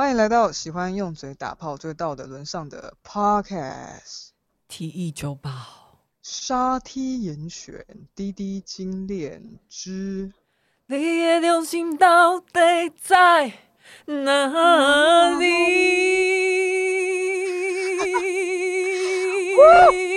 [0.00, 4.28] 欢迎来到喜欢用嘴打炮追道德沦上的 Podcast。
[4.66, 5.50] 体液周报，
[6.22, 7.84] 沙梯严选，
[8.14, 10.32] 滴滴精炼之。
[10.86, 12.48] 你的良心到底
[12.98, 13.52] 在
[14.06, 15.44] 哪里？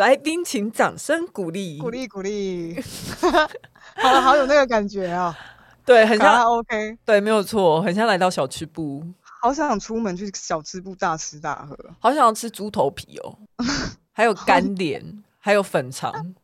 [0.00, 2.82] 来宾，请掌声鼓励，鼓励鼓励，
[3.20, 5.36] 好了，好有那个感觉啊！
[5.84, 9.04] 对，很像 OK，对，没有错，很像来到小吃部，
[9.42, 13.36] 好想出门去小吃部大吃大喝，好想要吃猪头皮哦，
[14.10, 16.34] 还有干莲，还有粉肠。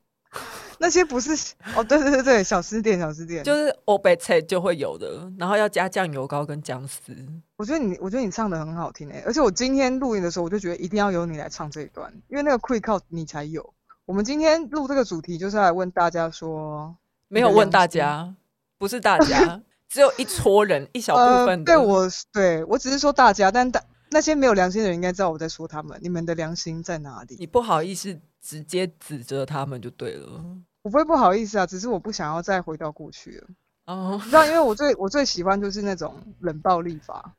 [0.78, 1.32] 那些不是
[1.74, 7.14] 哦，对对对对，小吃店小吃店就是欧北菜就会有的，然后要加酱油膏跟姜丝。
[7.56, 13.72] 我觉得你，我觉得你唱的很好听诶，而且我今天录音的时候，我就觉得一定要由你来唱这一段，因为那个 quick 靠你才有。
[14.04, 16.94] 我们今天录这个主题就是来问大家说，
[17.28, 18.34] 没有问大家，
[18.78, 21.72] 不是大家， 只有一撮人，一小部分的。
[21.72, 25.98] 呃、对我，对我只是说大家，但大那些没有良心的人应该知道我在说他们。
[26.00, 27.36] 你们的良心在哪里？
[27.40, 28.20] 你不好意思。
[28.46, 30.40] 直接指责他们就对了。
[30.82, 33.48] 我不会不好意思啊，只是我不想要再回到过去了。
[33.86, 37.34] 哦，你知道，因为我最我最喜欢就是那种冷暴力法。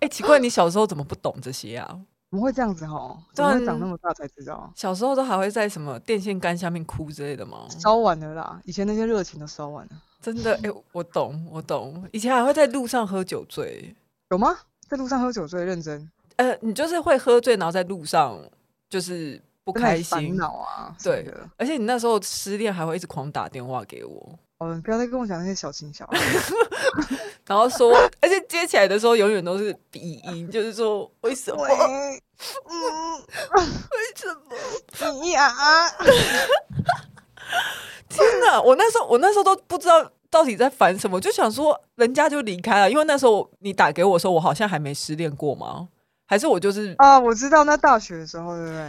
[0.00, 1.86] 欸，奇怪，你小时候怎么不懂这些啊？
[2.30, 3.16] 怎么会这样子哈？
[3.32, 4.72] 怎么会长那么大才知道？
[4.74, 7.68] 小时候都还会在什么电线杆下面哭之类的吗？
[7.70, 9.92] 烧完了啦，以前那些热情都烧完了。
[10.20, 12.04] 真的，哎、欸，我懂，我懂。
[12.12, 13.94] 以前还会在路上喝酒醉，
[14.30, 14.58] 有吗？
[14.88, 16.10] 在路上喝酒醉，认真？
[16.36, 18.36] 呃，你就是会喝醉，然后在路上。
[18.88, 24.38] 就是不开心，烦恼啊，对，而且你那时候失恋还会一直狂打电话给我。
[24.58, 26.18] 哦，不要再跟我讲那些小情小爱。
[27.46, 31.64] 然后说，而且接起来的时候永远都是鼻音，就是说为什么？
[31.64, 32.12] 嗯，
[33.54, 35.20] 为什么？
[35.22, 35.88] 你 呀啊！
[38.08, 45.88] 天哪，我那时候我那时候都不知道到底在烦什么，就想说人家就离开了，因为那时候你打给我说，我好像还没失恋过吗？
[46.28, 48.80] 还是我就是啊，我知道那大学的时候，对不对？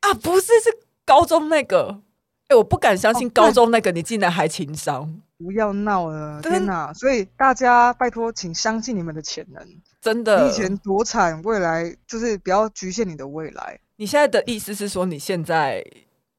[0.00, 2.00] 啊，不是，是高中那个。
[2.44, 5.20] 哎、欸，我不敢相信高中那个你竟然还情商。
[5.38, 6.92] 不要闹了，天哪！
[6.92, 9.66] 所以大家拜托，请相信你们的潜能。
[10.00, 13.80] 真的，你以前多惨，未来就是不要局限你的未来。
[13.96, 15.84] 你现在的意思是说，你现在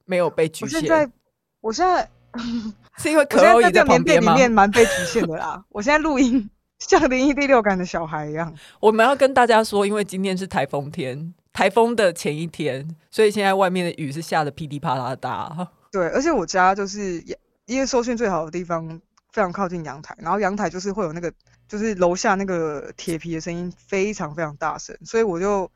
[0.06, 0.80] 没有被局限？
[0.80, 1.12] 我现在，
[1.60, 2.10] 我现在
[2.98, 4.34] 是因为可欧在旁边吗？
[4.34, 5.66] 里面蛮被局限的啦。
[5.70, 6.50] 我现在录音。
[6.88, 15.68] 像灵异第六感的小孩一样， 我们要跟大家说，因为今天是台风天，台风的前一天，所以现在外面的雨是下的噼里啪啦大。
[15.92, 17.24] 对，而且我家就是
[17.66, 18.88] 因为收讯最好的地方
[19.32, 21.32] 非常靠近阳台，然后阳台就是会有那个，
[21.68, 25.70] 就是楼下那个铁皮的声音非常非常大声，所以我就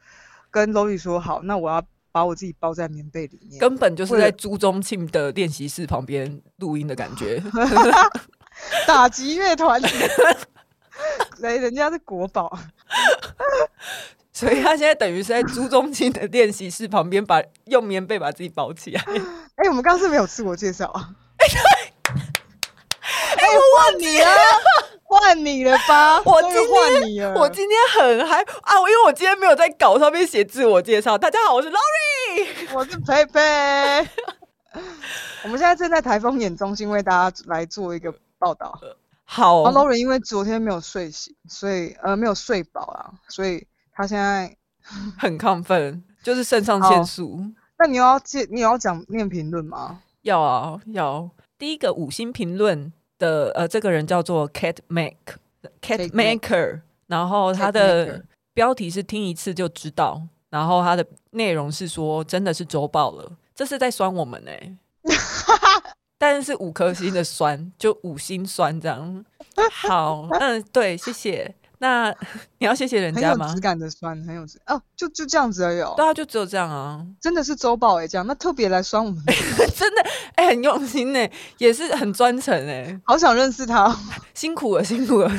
[0.52, 1.82] 跟 Lori 说好，那我要
[2.12, 7.42] 把我自己包在棉被里面，根本就是在朱宗庆的练习室旁边录音的感觉，
[8.86, 9.82] 打击乐团。
[11.40, 12.58] 来，人家是国宝，
[14.34, 19.02] 所以他现在等于是在朱宗庆的练习室旁边，把用棉被把自己包起来。
[19.08, 21.10] 哎、欸，我们刚刚是没有自我介绍啊？
[21.38, 21.62] 哎、欸，对，
[23.38, 24.26] 哎、欸，我换你了，
[25.04, 26.22] 换你了吧？
[26.24, 28.78] 我今天我今天很嗨啊！
[28.78, 31.18] 因为我今天没有在稿上面写自我介绍。
[31.18, 34.10] 大家好，我是 Lori，我是佩佩。
[35.44, 38.80] 我们现在正在台风眼中心为大家来做一个报道。
[39.32, 43.64] 好，Lori 因为昨天没有睡醒，所以呃没有睡饱啊，所以
[43.94, 44.58] 他现在
[45.20, 47.40] 很亢奋，就是肾上腺素。
[47.78, 50.02] 那你要介，你要讲念评论吗？
[50.24, 51.30] 要啊，要。
[51.60, 58.26] 第一个五星评论的呃，这个人叫做 Cat Make，Cat Maker，然后他的
[58.56, 64.76] 标题是听一次就知道，然后他的内容是说真的是周报了，这是在酸我们呢、欸。
[66.20, 69.26] 但是五颗星的酸，就五星酸这样。
[69.72, 71.56] 好，嗯，对，谢谢。
[71.82, 72.14] 那
[72.58, 73.46] 你要谢谢人家吗？
[73.46, 75.78] 很有质感的酸，很有质哦，就就这样子而已。
[75.96, 77.06] 对啊，就只有这样啊。
[77.22, 79.24] 真的是周报哎，这样那特别来酸我们，
[79.74, 80.02] 真的
[80.36, 83.98] 哎、欸，很用心哎，也是很专程哎，好想认识他，
[84.34, 85.32] 辛苦了，辛苦了。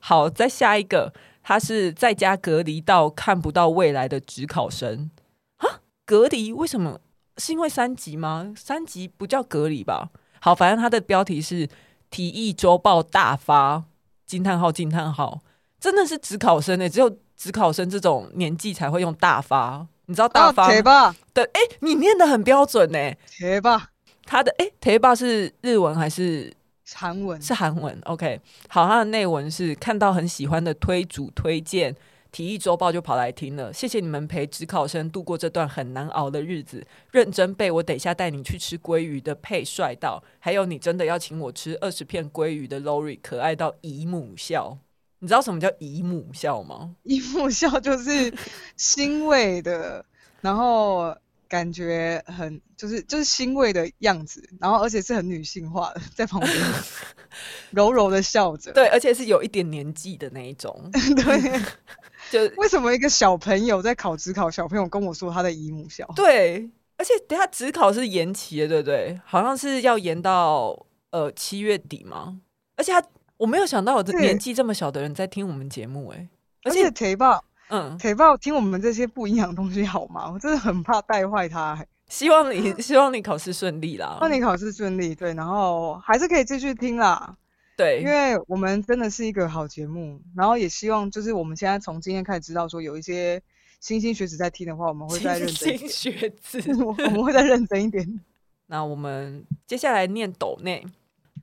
[0.00, 1.12] 好，再下一个，
[1.44, 5.12] 他是在家隔离到看不到未来的职考生
[5.58, 5.82] 啊？
[6.04, 7.00] 隔离为什么？
[7.40, 8.52] 是因为三级吗？
[8.56, 10.10] 三级不叫隔离吧？
[10.40, 11.68] 好，反正它的标题是
[12.10, 13.82] “体液周报大发”，
[14.26, 15.40] 惊叹号惊叹号，
[15.80, 19.86] 真的是指考生呢、欸，只有指考生这种年纪才会用大发。
[20.06, 21.14] 你知道大发吗？
[21.32, 23.16] 对，哎、欸，你念的很标准呢、欸。
[23.26, 23.90] 铁吧，
[24.24, 26.52] 他的哎，铁吧是日文还是
[26.94, 27.40] 韩文？
[27.40, 27.96] 是韩文。
[28.04, 31.94] OK，好，他的内文是看到很喜欢的推主推荐
[32.32, 44.78] 体育周报就跑来听了，谢谢你们陪职考生度过这段很难熬的日子，认真背我等一下带你去吃鲑鱼的配帅到，还有你真的要请我吃二十片鲑鱼的 Lori 可爱到姨母笑，
[45.18, 46.94] 你知道什么叫姨母笑吗？
[47.02, 48.32] 姨母笑就是
[48.76, 50.04] 欣慰的，
[50.40, 51.16] 然后。
[51.50, 56.54] 感觉很就是就是欣慰的样子，然后而且是很女性化的， 在旁边
[57.72, 61.60] 柔柔的笑着，对，而且是有一点年纪的那一种，对，
[62.30, 69.20] 就 为什么一个小朋友在考职考，小朋友跟我说他的姨母校，对，而且等下职考是延期的，对不对？
[69.24, 72.40] 好像是要延到呃七月底嘛？
[72.76, 73.02] 而且他
[73.36, 76.28] 我没有想到有年纪这么小的人在听我们节目，哎，
[76.64, 77.44] 而且铁豹。
[77.72, 80.28] 嗯，可以帮我听我们这些不营养的东西好吗？
[80.34, 81.86] 我真的很怕带坏他。
[82.08, 85.14] 希望你 希望你考试顺利啦，希望你考试顺利。
[85.14, 87.36] 对，然后还是可以继续听啦。
[87.80, 93.40] 对，因为我们真的是一个好节目，然后也希望就是我们现在从今天开始知道说有一些
[93.82, 98.20] 莘莘学子在听的话，我们会再认真学子， 我们会再认真一点。
[98.66, 100.84] 那我们接下来念斗内，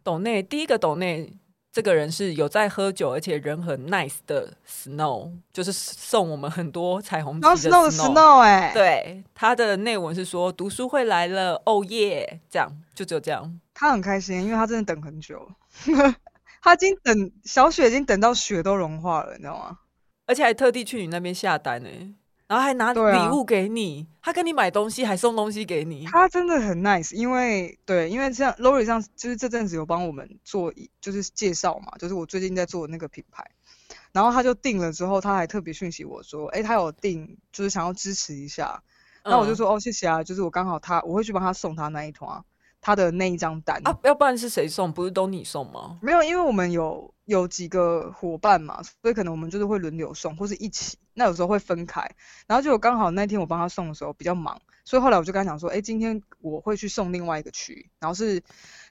[0.04, 1.34] 斗内第一个斗内。
[1.70, 7.88] 这个人是有在喝酒，而且人很 nice 的 Snow，就是送我们很多彩虹 Snow。
[7.92, 13.60] Snow 哎，对，他的内文是说读书会来了，哦耶，这样就只有这样。
[13.76, 15.48] 他很开心，因为他真的等很久，
[16.62, 19.80] 他已经等小雪已经等到雪都融化了，你知道吗？
[20.26, 21.90] 而且还特地去你那边下单呢。
[22.48, 27.14] 然后还拿礼物给你，啊，他跟你买东西还送东西给你，他真的很 nice。
[27.14, 33.46] 因为对，因为像 Lori 上就是这阵子有帮我们做，就是介绍嘛，就是我最近在做的那个品牌，
[34.14, 38.82] 然后他就定了之后，他还特别讯息我说，哎，他有定，就是想要支持一下。
[39.26, 42.42] 那、嗯、我就说哦，谢谢啊，就是我刚好他我会去帮他送他那一团，
[42.82, 44.92] 他的那一张单啊，要不然是谁送？
[44.92, 45.98] 不是都你送吗？
[46.02, 50.98] 没有，因为我们有有几个伙伴嘛，所以可能我们就是会轮流送，或是一起。
[51.14, 52.08] 那有时候会分开，
[52.46, 58.42] 然后就刚好那天我帮他送的时候比较忙，所以后来我就跟他讲说，哎，今天我会去送另外一个区，然后是，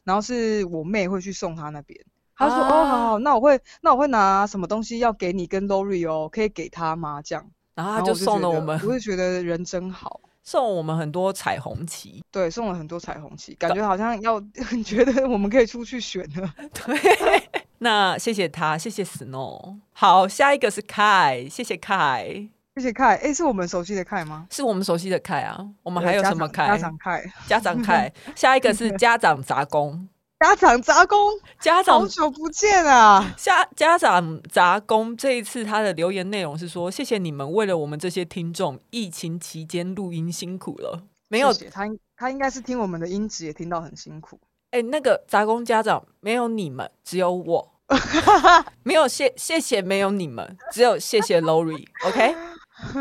[0.02, 1.98] 然后是我妹会去送他那边。
[2.38, 7.22] 他说，啊、哦，好好，那我会，那我会拿什么东西要给你跟 Lori 哦，可以给他吗？
[7.22, 14.40] 这样，然后他就送了我们，我就觉得人真好，送我们很多彩虹旗，对，送了很多彩虹旗，感觉好像要
[14.86, 17.42] 觉得我们可以出去选了， 对。
[17.78, 19.76] 那谢谢他，谢谢 Snow。
[19.92, 23.18] 好，下一个是 Kai，谢谢 Kai，谢谢 Kai。
[23.18, 24.46] 哎，是我们熟悉的 Kai 吗？
[24.50, 25.68] 是我们熟悉的 Kai 啊。
[25.82, 26.68] 我们还有什么 Kai？
[26.68, 28.12] 家长 Kai，家长 Kai。
[28.36, 30.08] 下一个是家长杂工，
[30.38, 31.18] 家长杂工，
[31.58, 33.34] 家长好久不见啊！
[33.38, 41.04] 家家长杂工这一次他的留言内容是说：谢谢你们为了我们这些听众，疫情期间录音辛苦了。
[41.28, 41.86] 没有，他，
[42.16, 44.38] 他应该是听我们的音质也听到很辛苦。
[44.72, 47.72] 哎、欸，那个杂工家长没有你们，只有我。
[48.82, 51.86] 没有谢谢谢，没有你们，只有谢谢 Lori。
[52.04, 52.36] OK，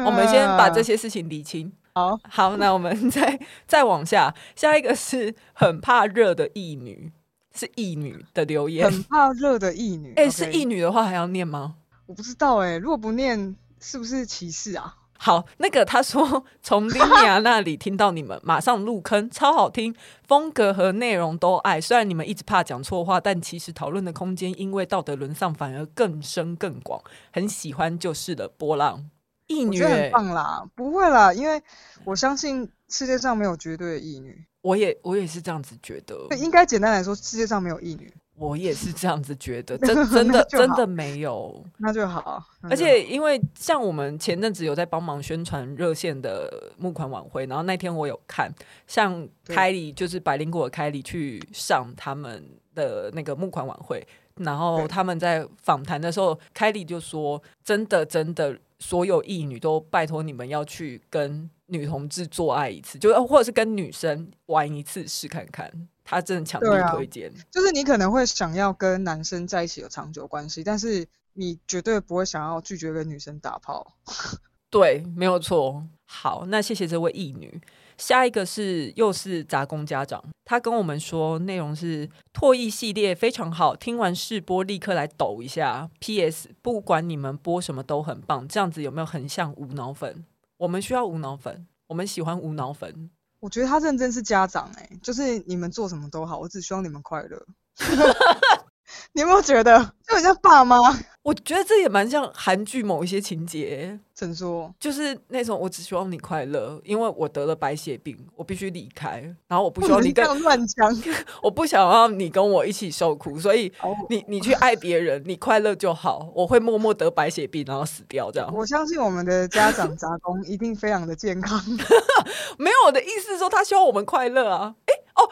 [0.05, 1.73] 我们先把这些事情理清。
[1.95, 7.11] 好，好，那我们再再往下，下一个是很怕热的异女，
[7.55, 8.91] 是异女的留言。
[8.91, 11.75] 很怕热的异女，哎、欸，是异女的话还要念吗？
[12.05, 14.95] 我不知道哎、欸，如果不念，是不是歧视啊？
[15.17, 19.95] 好，那个他说从丁亚那里听到你们，马上入坑，超好听，
[20.27, 21.79] 风格和内容都爱。
[21.79, 28.47] 虽然你们一直怕讲错话，但其实讨论的空间因为道德沦丧反而更深更广，很喜欢就是了。
[28.49, 29.09] 波浪
[29.47, 31.63] 异女很棒啦，不会啦，因为
[32.03, 34.45] 我相信世界上没有绝对的异女。
[34.65, 38.11] 我也我也是这样子觉得，应该简单来说，世界上没有异女。
[38.33, 42.43] 我也是这样子觉得， 真真的真的没有，那就好。
[42.63, 48.51] 而且因为像我们前阵子有在帮忙宣传热线的募款晚会，然后那天我有看，
[48.87, 52.43] 像凯里就是百灵果凯里去上他们
[52.73, 54.05] 的那个募款晚会，
[54.37, 65.71] 然后他们在访谈的时候，凯里就说：“真的真的，所有异女都拜托你们要去跟女同志做爱一次，就或者是跟女生玩一次试看看。”
[66.07, 71.03] 他真的强烈推荐，就是你可能会想要跟男生在一起有长久关系，但是
[71.33, 73.95] 你绝对不会想要拒绝跟女生打炮。
[74.69, 75.83] 对，没有错。
[76.05, 77.59] 好，那谢谢这位异女。
[77.97, 85.89] 下一个是又是杂工家长，他跟我们说内容是唾液系列非常好，听完试播立刻来抖一下。
[85.99, 86.49] P.S.
[86.61, 90.25] 不管你们播什么都很棒，这样子有没有很像无脑粉？
[90.57, 93.09] 我们需要无脑粉，我们喜欢无脑粉。
[93.39, 97.45] 我觉得他认真是家长哎、就是你们做什么都好，我只希望你们快乐。
[99.13, 100.77] 你有没有觉得就很像爸妈？
[101.23, 104.71] 我觉得这也蛮像韩剧某一些情节，怎么说？
[104.79, 110.95] 就是那种我只希望你快乐，因为我得了白血病，我必须离开，然后我不希望你跟乱讲，
[111.41, 113.73] 我不想要你跟我一起受苦，所以
[114.09, 118.53] 你你去爱别人，你快乐就好，我会默默得白血病，然后死掉这样。
[118.53, 121.59] 我相信我们的家长杂工一定非常的健康，
[122.59, 125.31] 没有我的意思是说他希望我们快乐啊，哎哦。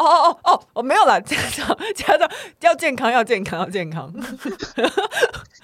[0.00, 2.30] 哦哦哦哦，我没有啦，家长家长
[2.60, 4.12] 要健康，要健康，要健康。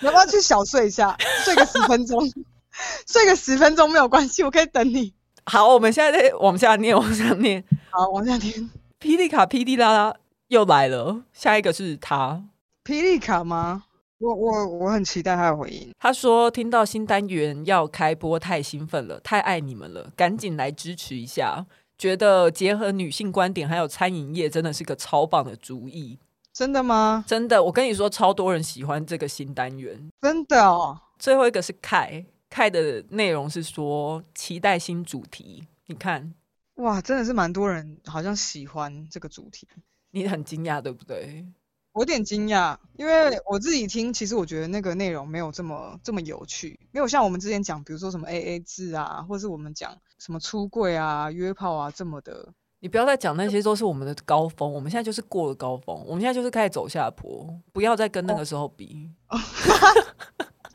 [0.00, 2.21] 你 要不要去小睡一下，睡个十分钟？
[3.09, 5.14] 睡个十分钟没有关系，我可以等你。
[5.47, 7.64] 好，我们现在在往下念，往下念。
[7.90, 8.71] 好，往下念。
[9.00, 10.14] 霹雳卡霹雳啦啦
[10.49, 12.43] 又来了，下一个是他。
[12.85, 13.85] 霹雳卡吗？
[14.19, 15.90] 我我我很期待他的回应。
[15.99, 21.66] 他说听到新单元要开播，太兴奋了，太爱你们了，赶紧来支持一下。
[21.99, 26.19] 觉得结合女性观点还有餐饮业真的是个超棒的主意，
[26.53, 27.25] 真的吗？
[27.26, 31.00] 真的，我跟你说，超多人喜欢这个新单元，真的哦。
[31.19, 36.35] 最后一个是凯凯的内容是说期待新主题，你看，
[36.75, 39.67] 哇，真的是蛮多人好像喜欢这个主题，
[40.11, 41.47] 你很惊讶对不对？
[41.93, 52.52] 我有点惊讶，因为我自己听，其实我觉得那个内容没有这么这么有趣，没有像我们之前讲，比如说什么 AA 制啊，或是我们讲什么出柜啊、约炮啊这么的。
[52.80, 59.11] 你不要再讲那些都是我们的高峰，我们现在就是过了高峰，我们现在就是开始走下坡，不要再跟那个时候比。
[59.28, 59.38] 哦、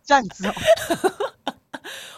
[0.03, 0.53] 这样子哦，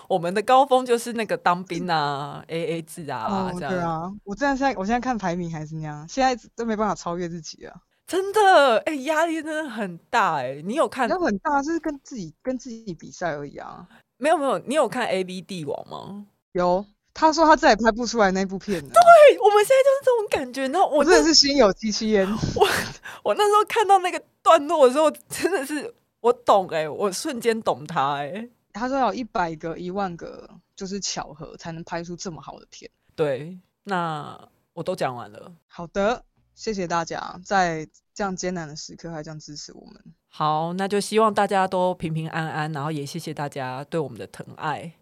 [0.08, 3.72] 我们的高峰就是那个当兵啊、AA 制啊、哦、这样。
[3.72, 7.82] 对啊，我这样现在我现在看排名还是那样，现在都没办法超越自己啊。
[8.08, 11.10] 真的，哎、欸，压力真的很大，哎，你有看？
[11.10, 13.88] 很大，就是跟自己跟自己比赛而已啊。
[14.18, 16.26] 没有没有，你有看 A V 帝王吗？
[16.54, 18.90] 有，他说他再也拍不出来那部片了。
[18.90, 20.68] 对，我们现在就是这种感觉。
[20.68, 22.28] 然后我真的是心有戚戚焉。
[22.56, 22.68] 我
[23.24, 28.50] 我那时候看到那个段落的时候，真的是我懂哎，我瞬间懂他哎。
[28.74, 32.90] 他说要一百个、一万个，就是巧合才能拍出这么好的片。
[33.16, 35.54] 对，那我都讲完了。
[35.68, 36.24] 好的。
[36.56, 40.00] 谢谢大家在这样艰难的时刻还这样支持我们。
[40.30, 44.94] 好，那就希望大家都平平安安，然后也谢谢大家对我们的疼爱。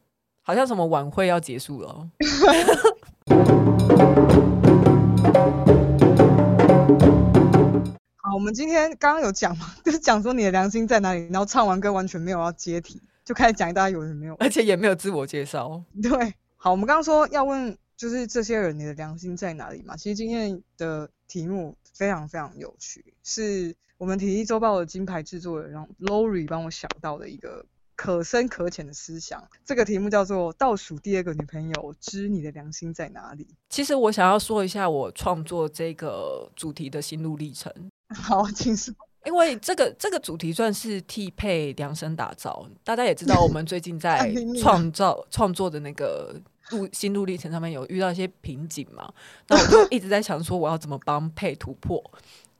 [0.43, 2.09] 好像什么晚会要结束了。
[8.17, 15.83] 好，我们今天刚刚有讲嘛， 就是讲说你的良心在哪里，然后唱完歌完全没有要接题，就开始讲大家有人没有，而且也没有自我介绍。
[16.01, 17.77] 对，好，我们刚刚说要问。
[17.97, 19.95] 就是这些人，你的良心在哪里嘛？
[19.95, 27.63] 其实今天的题目非常非常有趣，是我们体育周报的金牌制作人让 Lori 帮我想到的一个
[28.01, 29.43] 可深可浅的思想。
[29.63, 37.71] 这个题目叫做“倒数第二个女朋友知你的良心在哪里？”其实我想要说一下我创作这个主题的心路历程。
[38.15, 38.91] 好，请说。
[39.25, 42.67] 因为这个这个主题算是替配量身打造。
[42.83, 46.35] 大家也知道，我们最近 在创造创作的那个。
[46.69, 49.13] 路心路历程上面有遇到一些瓶颈嘛？
[49.49, 52.01] 那我就一直在想说，我要怎么帮配突破？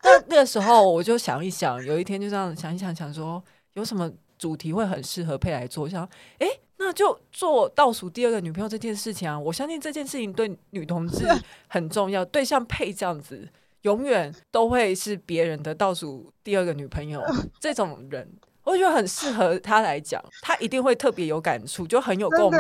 [0.04, 5.88] 那那个时候我就想一想，有一天就这样想一想，想说有什么主题会很适合配来做？
[5.88, 6.04] 想，
[6.40, 9.40] 哎、欸，那就做倒数第二个女朋友这件事情啊！
[9.40, 11.28] 我相信这件事情对女同志
[11.68, 13.48] 很重要，对像配这样子，
[13.84, 17.22] 永远都会是别人的倒数第二个女朋友
[17.62, 18.28] 这种人，
[18.64, 22.60] 我觉得很适合他来讲，他一定会特别有感触，就很有共鸣。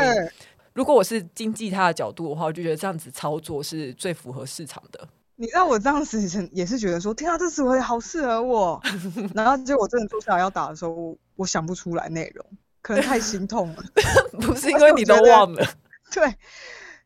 [0.74, 5.08] 如果我是经济他的角度的话，我就觉得这样子操作是最符合市场的。
[5.36, 6.22] 你知道我当时
[6.52, 8.80] 也是觉得说，天啊，这词汇好适合我。
[9.34, 12.45] 然后结果我真的坐下来要打的时候，我想不出来内容，
[12.81, 13.83] 可能太心痛了。
[14.41, 15.65] 不是因为你都忘了。
[16.12, 16.36] 对。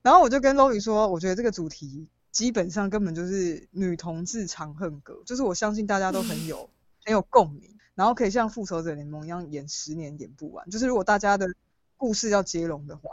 [0.02, 6.70] 然后我就跟 Lori 说，我觉得这个主题基本上根本就是女同志长恨歌，就是我相信大家都很有
[7.04, 10.70] 很有共鸣，然后可以像复仇者联盟一样演十年演不完。
[10.70, 11.48] 就是如果大家的
[11.98, 13.10] 故事要接龙的话。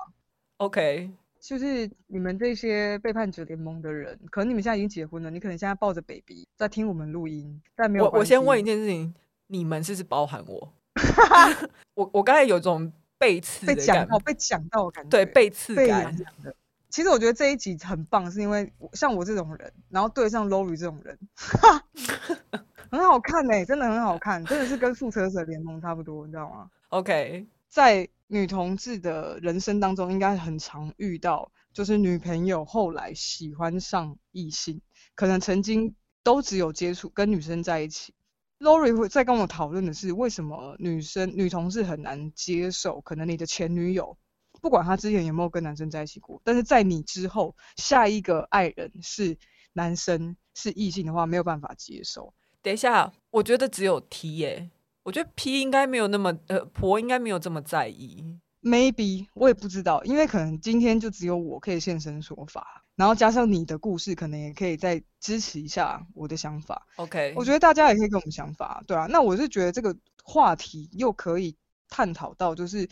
[0.59, 1.11] OK，
[1.41, 8.05] 就是你们这些背叛者联盟的人，可能你们现在已经结婚了，你可能现在抱着 baby 在听我们录音，但没有。
[8.05, 9.15] 我我先问一件事情，
[9.47, 10.73] 你们是不是包含我？
[11.95, 16.17] 我我刚才有种被刺被讲到被讲到的感觉，对，被刺感。
[16.91, 21.19] 其实我觉得这一集很棒，是因为像我这种人，然后对上 Lori 这种人，
[22.91, 28.09] 很好看哎、欸，真的很好看，真的是跟复仇者联盟差不多，你知道吗？OK，在。
[28.29, 34.81] 女同志的人生当中，应该很常遇到，就是女朋友后来喜欢上异性，
[35.15, 38.15] 可能曾经都只有接触跟女生在一起。
[38.63, 44.17] Lori 会在跟我讨论的是，为什么女生女同事很难接受，可能你的前女友，
[44.61, 49.37] 不管她之前有没有跟男生在一起过，但是在你之后下一个爱人是
[49.73, 52.33] 男生是异性的话，没有办法接受。
[52.63, 54.71] 等一下，我觉得只有 T 耶、欸，
[55.03, 58.39] 我觉得 P 应该没有那么呃，婆应该没有这么在意。
[58.63, 66.87] Maybe 我也不知道，因为可能今天就只有我可以现身说法，然后加上你的故事，可能也可以再支持一下我的想法。
[66.95, 69.07] OK，我觉得大家也可以跟我们想法，对啊。
[69.11, 71.57] 那我是觉得这个话题又可以
[71.89, 72.89] 探讨到，就是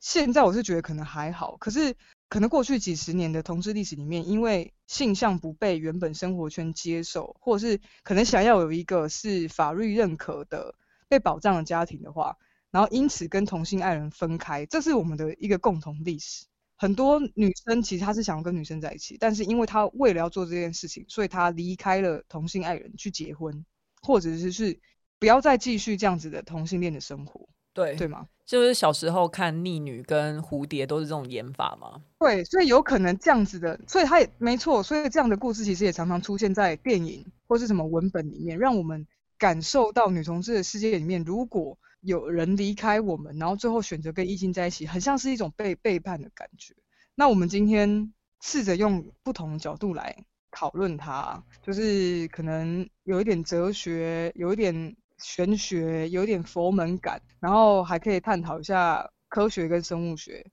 [0.00, 1.94] 现在我是觉得可能还好，可是
[2.28, 10.74] 可能过去几十年的同志历史里面，因为性向不被原本生活圈接受，或者是可能想要有一个是法律认可的
[11.08, 12.36] 被保障的家庭的话。
[12.72, 16.46] 然后因此跟同性爱人分开，这是我们的一个共同历史。
[16.82, 23.64] 很多女生其实她是想要跟女生在一起，但是因为她为了要做这件事情，所以她离开了同性爱人去结婚，
[24.02, 24.80] 或者是是
[25.20, 27.48] 不要再继续这样子的同性恋的生活。
[27.72, 28.26] 对，对吗？
[28.44, 32.02] 就是小时候看《逆女》跟《蝴蝶》都是这种演法吗？
[32.18, 34.82] 对，所以有可能这样子的，所以他也没错。
[34.82, 39.06] 所以这样的故事其实也常常出现在电影或是什么文本里面，让我们
[39.38, 46.74] 感受到女同志的世界里面，如果有人离开我们，然后最后选择跟异性在一起，很像是一种被背叛的感觉。
[47.14, 60.44] 那我们今天试着用不同的角度来讨论它，就是可能有一点哲学，有一点玄学，有一点佛门感，然后还可以探讨一下科学跟生物学。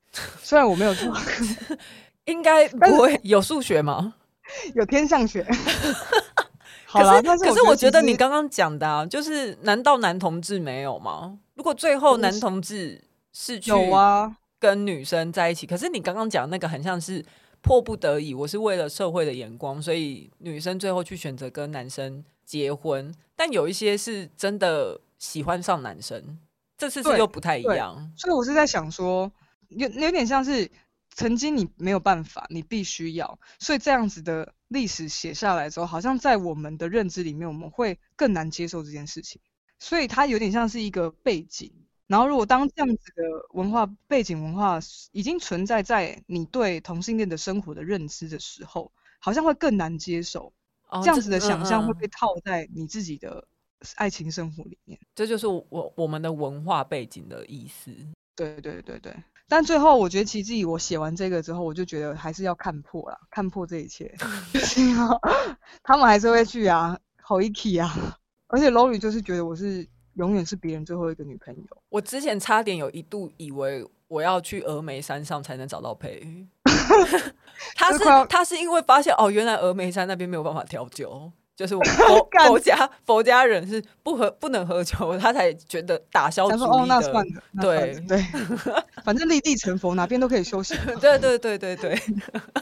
[0.42, 1.14] 虽然我没有做，
[2.26, 4.14] 应该不会有数学吗？
[4.76, 5.46] 有天象学。
[6.92, 11.38] 可是，可是我觉得你刚刚讲的啊，就是难道男同志没有吗？
[11.54, 13.72] 如果最后男同志是去
[14.60, 17.24] 跟女生在一起，可是你刚刚讲那个很像是
[17.62, 23.14] 迫不得已，我是为了社会的眼光，所以女生最后去选择跟男生结婚。
[23.36, 26.40] 但有一些是真的喜欢上男生，
[26.78, 28.12] 这次是又不太一样。
[28.18, 29.32] 所以我是在想说，
[29.70, 30.70] 有有点像是
[31.20, 34.56] 曾经你没有办法，你必须要，所以这样子的。
[34.70, 39.42] 历史写下来之后，好像在我们的认知里面，我们会更难接受这件事情，
[39.80, 41.74] 所以它有点像是一个背景。
[42.06, 43.24] 然后，如果当这样子的
[43.54, 44.80] 文化背景文化
[45.12, 50.54] 已经存在在你对同性恋的生活的认知的时候，好像会更难接受。
[50.90, 53.48] 哦、这样子的想象会被套在你自己的
[53.96, 55.00] 爱情生活里面。
[55.16, 57.92] 这就是我我们的文化背景的意思。
[58.36, 59.16] 对对对对。
[59.50, 64.14] 但最后，我觉得其实我写完这个之后，我就觉得还是要看破了，看破这一切。
[65.84, 67.92] 他们还是会去啊，好一起啊。
[68.48, 71.64] 而且 Lori 就是觉得我是永远是别人最后一个女朋友。
[71.90, 76.26] 我之前差点有一度以为我要去峨眉山上才能找到配。
[77.76, 81.32] 他是他是因为发现哦，原来峨眉山那边没有办法调酒。
[81.60, 86.66] 就是我佛 佛家佛家人是不喝不能喝酒，他才觉得打消主意的。
[86.66, 88.26] 哦，那算了，对对，
[89.04, 90.78] 反正立地成佛，哪边都可以修行。
[91.02, 92.02] 对对对对对。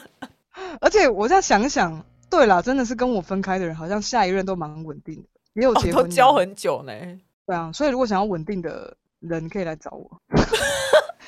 [0.82, 6.92] 而且我再想想，对啦，真的是跟我分开的人，好像下一任都蛮稳定的，也有结婚，哦，都交很久呢。
[7.46, 10.10] 对啊，所以如果想要稳定的人，可以来找我。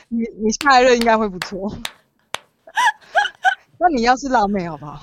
[0.08, 1.72] 你你下一任应该会不错。
[3.78, 5.00] 那你要是辣妹，好不好？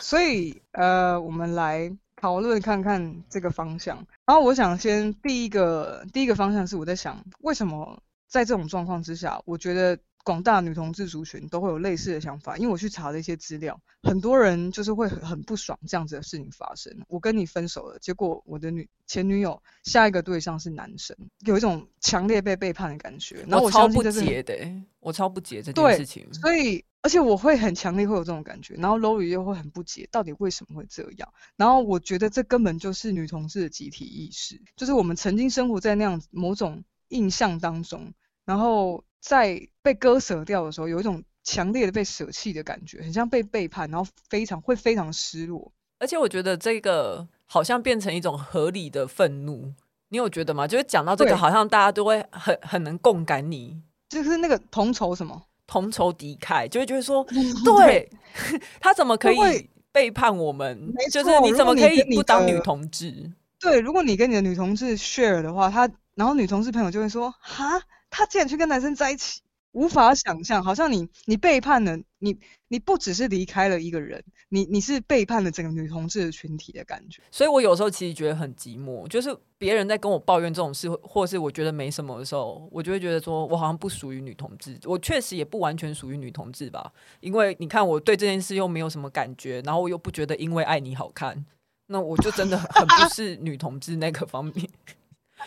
[0.00, 3.96] 所以，呃，我们来讨论看看这个方向。
[4.26, 12.56] 然后，我想先第一个第一个方向是我在想，为什么在这种状况之下，我觉得广大女同志族群都会有类似的想法。
[12.56, 16.94] 因为我去查了一些资料，很多人就是会很很不爽这样子的事情发生。
[17.08, 23.44] 我跟你分手了，结果我的女前女友下一个对象是男生，有一种强烈被背叛的感觉。
[23.48, 24.54] 然后我超不解的，
[25.00, 26.32] 我超不解这件事情。
[26.34, 26.84] 所以。
[27.02, 31.32] 而且我会很强烈会有这种感觉，然后 Lori 又会很不解，到底为什么会这样？
[31.56, 38.12] 然后我觉得这根本就是女同志的集体意识，就是我们曾经生活在那样某种印象当中，
[38.50, 45.70] 然后在被割舍掉的时候，有一种强烈的被舍弃的感觉，很像被背叛，然后非常会非常失落。
[46.00, 49.72] 而且我觉得这个好像变成一种合理的愤怒，
[50.08, 50.66] 你有觉得吗？
[50.66, 55.40] 就是讲到这个，好像大家都会很很能共感你，就是那个同仇什么？
[55.68, 57.24] 同仇敌忾，就会觉得说，
[57.64, 58.10] 对
[58.80, 60.92] 他怎么可以背叛我们？
[61.12, 63.30] 就是你怎么可以不当女同志？
[63.60, 69.40] 对，如果你跟你的女同志 share 的话，他然后女同志朋友就会说，哈，他竟然去跟男生在一起。
[69.72, 77.22] 无法想象，好像你你背叛了你，你不只是离开了一个人，你你是背叛了整个女同志的群体的感觉。
[77.30, 84.76] 所以我有时候其实觉得很寂寞，就是别人在跟我抱怨这种事，或是我觉得没什么的时候，我就会觉得说我好像不属于女同志。
[84.86, 91.46] 我确实也不完全属于女同志吧，因为你看我对这件事又没有什么感觉，然后我又不觉得因为爱你好看，
[91.86, 94.68] 那我就真的很不是女同志那个方面。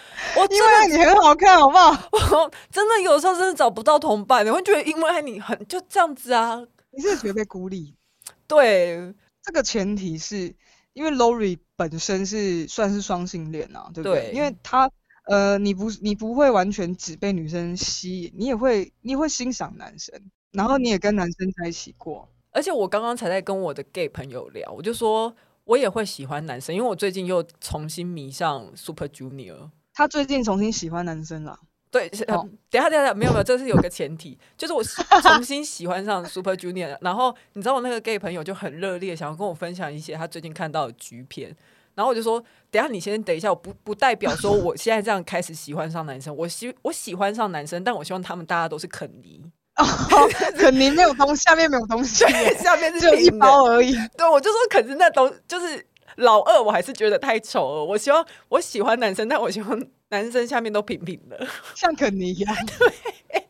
[0.36, 1.92] 我因为爱你很好看，好不好？
[2.12, 6.66] 我真的有时候真的找不到同伴，你会觉得因为爱你很就这样子啊。
[6.92, 7.94] 你是觉得被孤立？
[8.48, 10.56] 对，这个前提是
[10.94, 14.30] 因为 Lori 本身是算是双性恋啊，对不对？
[14.30, 14.90] 对，因为他
[15.26, 20.14] 呃，你不你不会完全只被女生吸引，你也会你也会欣赏男生，
[20.52, 22.28] 然后你也跟男生在一起过。
[22.52, 29.70] 而且我刚刚才在跟我的 gay 朋友聊，我就说我也会喜欢男生，因为我最近又重新迷上 Super Junior。
[29.94, 31.60] 他最近重新喜欢男生了。
[31.92, 32.36] 对，呃，
[32.72, 34.84] 等下等下，没有没有，这是有个前提，就是我
[35.22, 41.56] 重新喜欢上 Super Junior，然后你知道我那个 gay 朋友就很热烈，想要跟我分享一些他最近看到的局片，
[41.94, 49.40] 然后我就说，等下你先等一下，我不不代表说我现在这样开始喜欢上男生，我喜我喜欢上男生，但我希望他们大家都是肯尼，
[49.76, 49.86] 哦，
[50.58, 52.26] 肯尼没有东西，下面没有东西，
[52.56, 55.86] 下面是只有一包而已，对，我就说，可是那都就是
[56.18, 59.82] 老二，我还是觉得太丑了，我希望我喜欢男生，但我希望。
[60.10, 62.56] 男生下面都平平的， 像肯尼一样。
[62.78, 63.48] 对，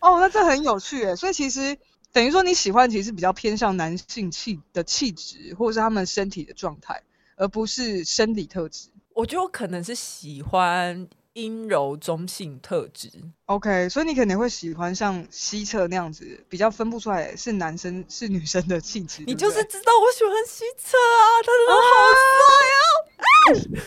[0.00, 1.14] 哦，那这很有趣诶。
[1.14, 1.76] 所以其实
[2.14, 7.02] 等于说你喜欢，其实比较偏向男性气的气质，或者是他们身体的状态，
[7.36, 8.88] 而不是生理特质。
[9.12, 11.06] 我觉得我可能是喜欢
[11.36, 13.10] 阴柔中性特质。
[13.44, 19.22] OK，所以你可能会喜欢像西侧那样子，比较分不出来是男生是女生的气质。
[19.26, 21.92] 你就是知道我喜欢西侧啊，他真的好
[22.40, 23.84] 帅啊！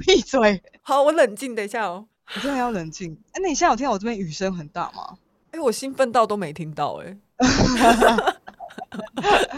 [0.00, 0.62] 闭嘴！
[0.80, 1.54] 好，我冷静。
[1.54, 3.12] 等一下哦，我真的要冷静。
[3.32, 5.18] 哎、欸，那你现在有听到我这边雨声很大吗？
[5.52, 8.36] 哎、欸，我兴奋到都没听到哎、欸。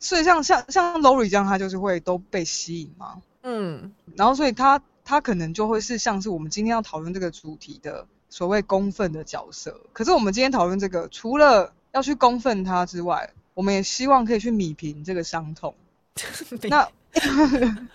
[0.00, 3.20] 所以像像像 Lori 这样，他就是会都被吸引吗？
[3.42, 9.80] 嗯，然后所以他他可能就会是像是我们今天要讨论这个主题的所谓公愤的角色。
[9.92, 15.74] 可是我们今天讨论这个，除了要去公愤他之外，我们也希望可以去米平这个伤痛。
[16.68, 16.88] 那。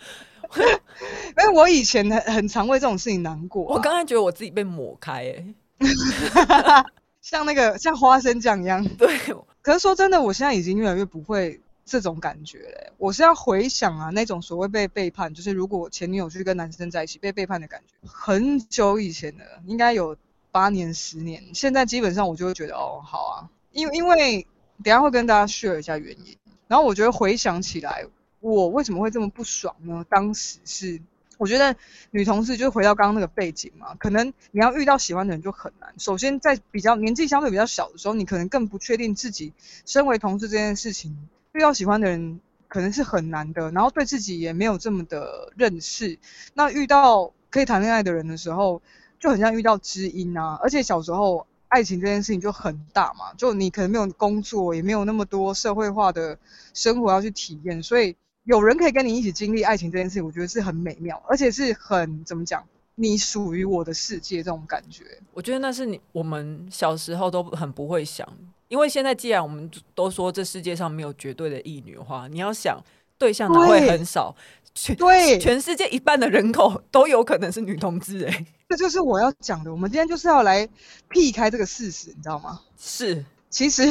[0.49, 3.75] 因为我以前很很常为这种事情难过、啊。
[3.75, 5.53] 我刚才觉得我自己被抹开、欸，
[7.21, 8.83] 像那个像花生酱一样。
[8.97, 9.19] 对。
[9.61, 20.15] 可是说真的，我现在已经越来越不会这种感觉嘞、我是要回想啊，那种所谓被背叛，就是如果前女友去跟男生在一起被背叛的感觉，很久以前的，应该有
[20.51, 21.43] 八年、十年。
[21.53, 24.47] 现在基本上我就会觉得，哦，好啊，因为因为
[24.83, 26.37] 等下会跟大家 share 一下原因。
[26.67, 28.05] 然后我觉得回想起来。
[28.41, 30.05] 我为什么会这么不爽呢？
[30.09, 31.01] 当时是
[31.37, 31.75] 我觉得
[32.11, 35.93] 女同事就回到刚刚那个背景嘛，可能你要遇到喜欢的人就很难。
[35.97, 39.51] 首先在比较年纪相对比较小的时候，你可能更不确定自己
[39.85, 41.17] 身为同事这件事情，
[41.53, 43.71] 遇到喜欢的人可能是很难的。
[43.71, 46.19] 然后对自己也没有这么的认识。
[46.53, 48.81] 那遇到可以谈恋爱的人的时候，
[49.19, 50.59] 就很像遇到知音啊。
[50.61, 51.45] 而且小时候。
[51.71, 56.35] 爱情这件事情就很大嘛，就你可能没有工作，也没有那么多社会化的
[56.73, 65.03] 生活要去体验，所以有人可以跟你一起经历爱情这件事情，我觉得是很美妙，而且是很怎么讲，你属于我的世界这种感觉。
[65.31, 68.27] 我觉得那是你我们小时候都很不会想，
[68.69, 72.81] 因为现在既然我们都说这世界上没有绝对的异女的话，你要想
[73.17, 74.33] 对象哪会很少，
[74.73, 78.45] 全对全世界一半的人口都有可能是女同志哎、欸。
[78.69, 79.71] 这就是我要讲的。
[79.71, 80.69] 我们今天就是要来
[81.09, 82.61] 避开这个事实，你知道吗？
[82.77, 83.83] 是，其实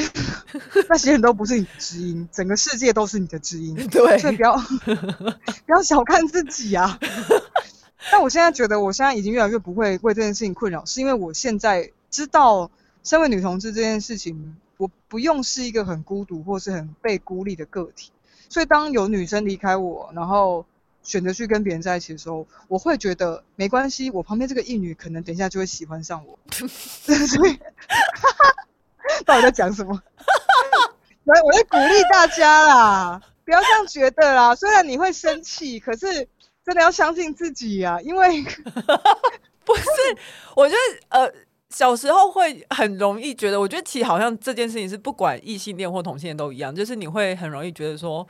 [0.88, 3.74] 那些人都不是你的知音，整个世界都是你的知音。
[3.88, 6.96] 对，所以不要不要小看自己啊！
[8.12, 12.70] 但我现在觉得，我现在已经越来越不会为这件事情困扰，是因为我现在知道，
[13.02, 18.10] 身为女同志这件事情，我不用是一个很孤独或是很被孤立的个体。
[18.48, 20.64] 所以当有女生离开我，然后。
[21.04, 24.10] 选择去跟别人在一起的时候，我会觉得没关系。
[24.10, 27.58] 我旁边这个异女可能等一下就会喜欢上我， 所以
[29.24, 30.02] 到底在讲什么？
[31.24, 34.54] 我我在鼓励大家啦，不要这样觉得啦。
[34.54, 36.28] 虽然你会生气，可是
[36.62, 38.00] 真的要相信自己呀、啊。
[38.02, 38.42] 因为
[39.64, 39.82] 不是，
[40.56, 41.32] 我觉得呃，
[41.70, 48.26] 小时候会很容易觉得，我觉得其实好像这件事情是不管异性恋或同性恋都一样，就是你会很容易觉得说。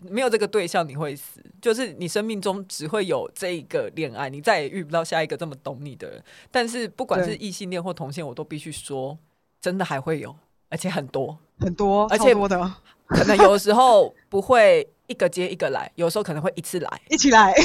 [0.00, 1.44] 没有这个对象，你会死。
[1.60, 6.22] 就是你生命中只会有这一个恋爱，你再也遇不到下一个这么懂你的人。
[6.52, 9.18] 但是不管是异性恋或同性，我都必须说，
[9.60, 10.32] 真的还会有，
[10.68, 12.72] 而且很多很多，而且多的。
[13.10, 17.62] 可能有的时候不会一个接一个来，有时候可能会一次来，一起来， 一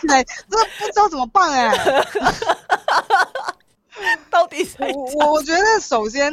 [0.00, 2.06] 起来， 真的不知道怎么办哎、欸。
[4.30, 4.92] 到底谁？
[4.92, 6.32] 我我觉得首先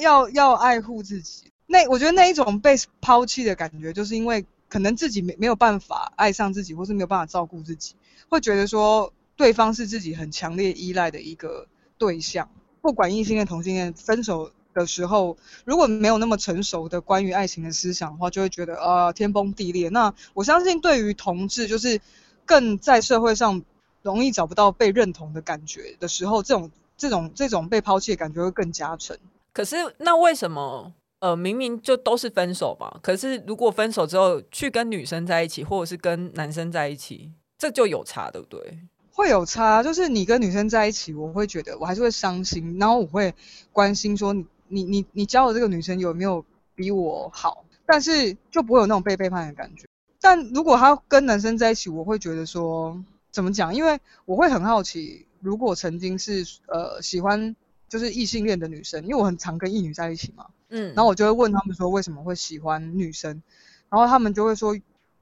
[0.00, 1.50] 要要爱护自己。
[1.66, 7.94] 那我觉得那一种被抛弃的感觉，就是因为可能自己没没有办法爱上自己，或是没有办法照顾自己，
[8.28, 11.66] 会觉得说对方是自己很强烈依赖的一个
[11.98, 12.48] 对象。
[12.80, 19.88] 不管异性恋、同性恋，分手的时候如果没有那么成熟的关于爱情的思想的话，就会觉得、呃、天崩地裂。
[19.88, 22.00] 那我相信对于同志，就是
[22.44, 23.64] 更在社会上
[24.02, 29.18] 容易找不到被认同的感觉的时候，这种这种这种被抛弃的感觉会更加沉。
[29.52, 30.92] 可是那为什么？
[31.18, 38.78] 呃，明明就都是分手嘛，可是如果分手之后去跟女生在一起，或者是跟男生在一起，这就有差，对不对？
[39.12, 43.34] 会有差，就是你跟女生在一起，我会觉得我还是会伤心，然后我会
[43.72, 49.86] 关心说你你你你交的这个女生有没有比我好，但是就不会有那种被背叛的感觉。
[50.20, 53.74] 但如果他跟男生在一起，我会觉得说怎么讲？
[53.74, 57.54] 因为我会很好奇，如果曾经是呃喜欢
[57.88, 63.42] 就是异性恋的女生，因为我很常跟异女在一起嘛，嗯，然后我就会问他们说为什么会喜欢女生，
[63.90, 64.76] 然后他们就会说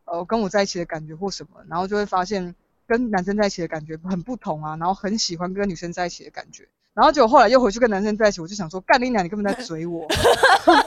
[0.05, 2.55] 呃跟我在一起的感觉或什么，然后就会发现。
[2.87, 10.07] 跟男生在一起的感觉很不同啊，然后很喜欢跟女生在一起的感觉，然后结果后来又回去跟男生在一起，我就想说，干你娘，你根本在追我，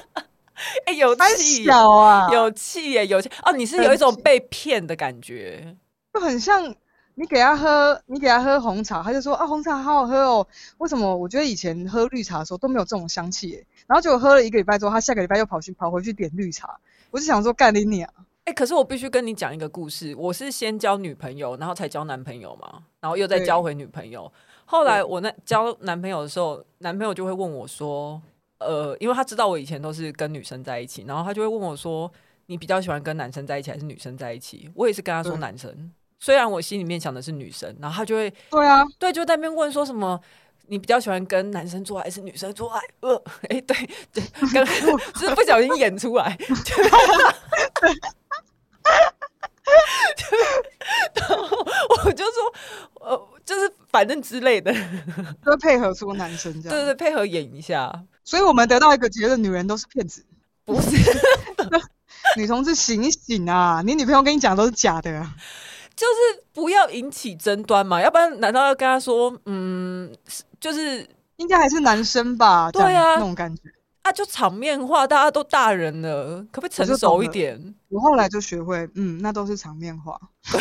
[0.85, 1.65] 哎、欸，有气。
[1.65, 3.31] 小啊，有气耶，有气。
[3.41, 5.75] 哦，你是有一种被骗的感觉，
[6.13, 6.75] 就很像
[7.19, 11.17] 你给他喝，你给他喝红茶，他就说啊，红茶好好喝哦，为什么？
[11.17, 18.07] 我觉得以前喝绿茶的时候都没有这种香气耶，然后结果喝了一个礼拜之后，他下个礼拜又跑去跑回去点绿茶，我就想说，干你娘。
[18.43, 20.13] 哎、欸，可是我必须跟你讲一个故事。
[20.15, 24.31] 我是先交女朋友，然后才交男朋友嘛，然后又再交回女朋友。
[24.65, 28.21] 后来我那交男朋友的时候，男朋友就会问我说
[28.59, 32.09] ：“呃，因为他知道我以前都是跟女生在一起，然后他就会问我说
[32.45, 37.75] ：‘你比较喜欢跟男生在一起还是女生在一起？’我也是跟他说男生，虽然我心里面想的是女生。
[37.79, 40.19] 然后他就会对啊，对，就在那边问说什么
[40.67, 43.15] ：‘你比较喜欢跟男生做爱还是女生做爱？’呃，
[43.49, 43.77] 哎、欸，对
[44.13, 44.65] 对，刚
[45.15, 46.37] 是不小心演出来。
[51.13, 51.35] 然后
[52.05, 52.53] 我就说，
[53.01, 54.73] 呃，就是反正之类的，
[55.45, 57.91] 就配合出男生这样，对对，配合演一下。
[58.23, 60.25] 所以我们得到一个结论：女人都是骗子，
[60.63, 60.89] 不是？
[62.37, 63.81] 女同志醒醒啊！
[63.85, 65.27] 你女朋友跟你讲都是假的，
[65.97, 70.15] 就是不要引起争端嘛，要不然难道要跟他说，嗯，
[70.59, 71.05] 就是
[71.37, 72.71] 应该还是男生吧？
[72.71, 73.63] 对啊，那种感觉。
[74.03, 77.75] 啊、就场面话，大家都大人了，可不可以成熟一点？
[77.89, 80.17] 我，我后来就学会，嗯，那都是场面话。
[80.49, 80.59] 对，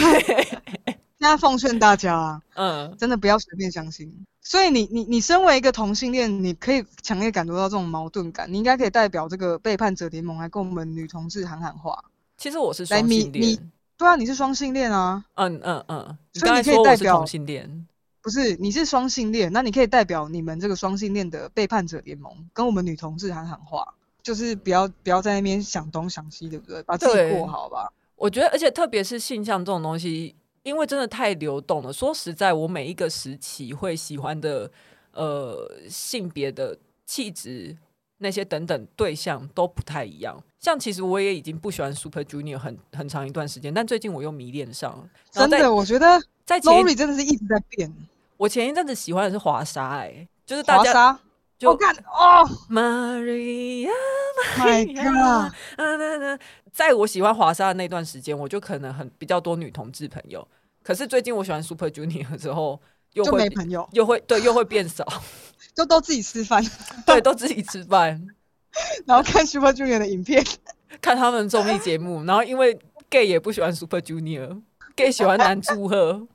[1.21, 4.13] 现在奉劝大家，啊嗯，真的不要随便相信。
[4.43, 12.03] 所以你你你身为一个同性恋，你可以强烈感受到这种矛盾感，你应该可以代表这个背叛者联盟来跟我们女同志喊喊话。
[12.37, 17.87] 其实我是双性恋，对啊，你是双性恋啊，嗯嗯嗯，所以你可以代表同性恋。
[18.23, 26.83] 不是，你是双性恋，那你可以代表你们这个双性恋的背叛者联盟，跟我们女同志喊喊话，就是不要不要在那边想东想西，对不对？
[26.83, 27.89] 把自己过好吧。
[28.17, 31.93] 我觉得，而且特别是性向这种东西，因为真的太流动了。
[31.93, 34.71] 说实在，我每一个时期会喜欢的
[35.13, 37.77] 呃性别的气质
[38.19, 40.39] 那些等等对象都不太一样。
[40.59, 45.09] 像其实我也已经不喜欢 Super Junior 很很长一段时间，但最近我又迷恋上了。
[45.31, 47.93] 真的，我觉得在 Lori 真的是一直在变。
[48.37, 51.19] 我前一阵子喜欢的是华莎，哎，就是大家莎
[51.59, 55.53] 就看哦，Maria，My God，
[56.73, 60.47] 在我喜欢华莎的那段时间，我就可能很比较多女同志朋友。
[60.83, 62.79] 可是最近我喜欢 Super Junior 的时候，
[63.17, 65.07] 又会没朋友，又会对，又会变少，
[65.75, 66.65] 就都自己吃饭，
[67.05, 68.27] 对，都自己吃饭，
[69.07, 70.45] 然后看 Super Junior 的影片，
[71.01, 72.79] 看他们综艺节目，然后因为
[73.11, 74.61] gay 也不喜欢 Super Junior。
[74.95, 76.27] gay 喜欢男祝贺，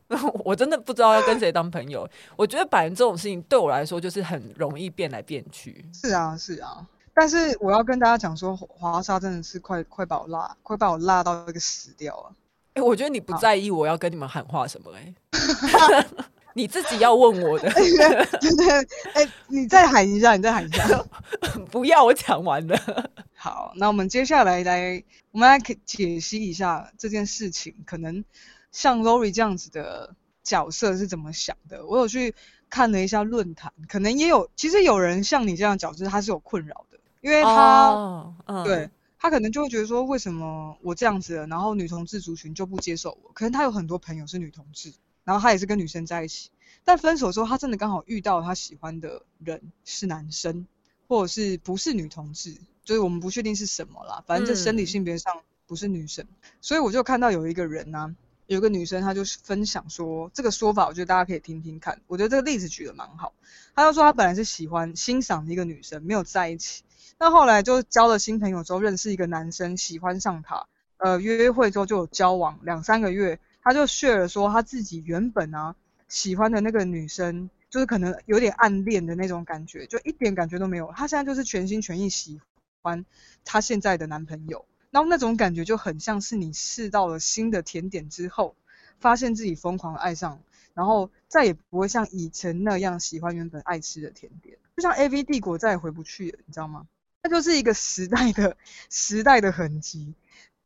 [0.46, 2.08] 我真的不知道要跟谁当朋友。
[2.36, 5.84] 我觉得摆人这种事情对我来说就是很容易变来变去。
[5.92, 6.86] 是啊，是啊。
[7.12, 12.36] 但是我要跟大家讲说，华沙真的是快快把我辣，快把我辣到一个死掉了。
[12.76, 16.08] 哎、欸，我觉得你不在意我要跟你们喊话什么哎、欸，
[16.54, 17.70] 你自己要问我的。
[19.14, 21.06] 哎，你再喊一下，你再喊一下。
[21.72, 23.12] 不要，我讲完了。
[23.34, 28.24] 好，那我们接下来来，我们来解析一下这件事情，可能
[28.72, 31.86] 像 Lori 这样子的角色是怎么想的。
[31.86, 32.36] 我有去
[32.70, 38.64] 看了一下论坛，可能也有，其实有人像你这样的角色，他是有困扰的，因为他，oh, uh.
[38.64, 43.32] 对，他可能就会觉得说，为什么我这样子了，然后女同志族群就不接受我？
[43.34, 44.94] 可能他有很多朋友是女同志，
[45.32, 46.50] 然后他也是跟女生在一起，
[46.84, 50.68] 但分手之后，他真的刚好遇到他喜欢的人是男生，
[51.08, 52.58] 或者是不是女同志。
[52.84, 58.16] 就是我们不确定是什么啦，反正这生理性别上不是女生，嗯，所以我就看到有一个人呢，啊，
[58.48, 62.02] 有一个女生，她就分享说这个说法，我觉得大家可以听听看。
[62.08, 63.34] 我觉得这个例子举得蛮好。
[63.74, 66.84] 她就说她本来是喜欢欣赏一个女生，没有在一起，
[67.18, 70.68] 那后来就交了新朋友之后，认识一个男生，喜欢上他，
[70.98, 75.76] 呃，约会之后就有交往两三个月，她就 share 说她自己原本啊
[76.08, 80.92] 喜欢的那个女生，就是可能有点暗恋的那种感觉，就一点感觉都没有。
[80.96, 82.42] 她现在就是全心全意喜欢。
[82.84, 83.06] 欢
[83.46, 88.56] 她现在的男朋友，然后那种感觉就很像是你试到了新的甜点之后，
[89.00, 90.42] 发现自己疯狂爱上，
[90.74, 96.88] 然后再也不会像以前那样喜欢原本爱吃的甜点，就像 AV 帝国再也回不去了，你知道吗？
[97.22, 98.58] 那就是一个时代的
[98.90, 100.16] 时代的痕迹，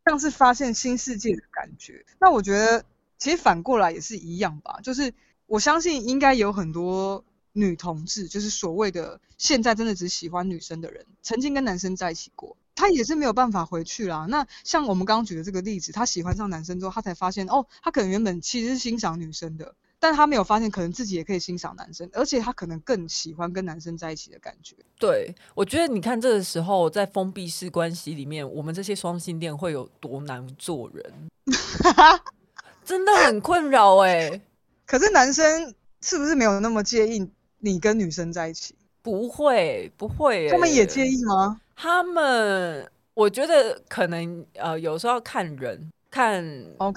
[0.05, 2.05] 像是发现新世界的感觉。
[2.19, 2.85] 那我觉得
[3.17, 5.13] 其实反过来也是一样吧，就是
[5.47, 12.55] 我相信应该有很多女同志，就是所谓的现在真的只喜欢女生的人，曾经跟男生在一起过。
[12.77, 14.25] 她也是没有办法回去啦。
[14.29, 24.75] 那像我们刚刚举的这个例子，她喜欢上男生之后，她才发现哦，她可能原本其实是欣赏女生的，但他没有发现可能自己也可以欣赏男生，而且他可能更喜欢跟男生在一起的感觉。
[24.99, 31.13] 对，我觉得你看这个时候在封闭式关系里面，我们这些双性恋会有多难做人，
[32.85, 34.41] 真的很困扰哎、欸。
[34.85, 37.27] 可是男生是不是没有那么介意
[37.59, 38.75] 你跟女生在一起？
[39.01, 41.59] 不会，不会、欸，他们也介意吗？
[41.75, 46.41] 他们，我觉得可能呃，有时候要看人，看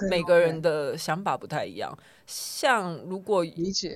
[0.09, 1.91] 每个人的想法不太一样。
[1.91, 2.23] Okay, okay.
[2.25, 3.43] 像如果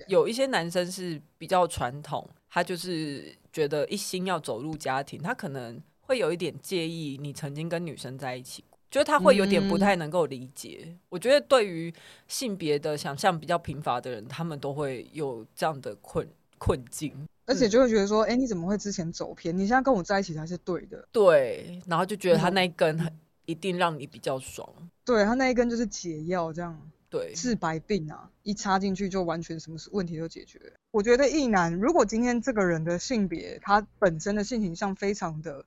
[0.08, 10.82] 有一些男生是比较传统，他就是觉得一心要走入家庭，他可能会有一点介意你曾经跟女生在一起，就是他会有点不太能够理解。
[10.88, 11.94] 嗯、我觉得对于
[12.28, 17.14] 性别的想象比较贫乏的人，他们都会有这样的困困境。
[17.46, 19.56] 而且就会觉得说，哎、欸，你怎么会之前走偏？
[19.58, 21.08] 你现在跟我在一起才是对的。
[21.14, 22.98] 对，然后就觉得他那一根
[23.46, 24.68] 一定让你比较爽。
[24.80, 26.92] 嗯、对，他那一根就是解药，这样。
[27.10, 30.74] 对，治百病啊，一插进去就完全什么问题都解决。
[30.90, 35.64] 我觉得异男，如果今天这个人的性别，他本身的性倾向非常的